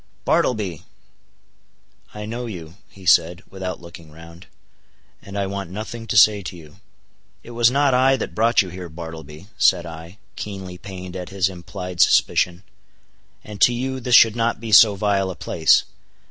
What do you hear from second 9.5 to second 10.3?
said I,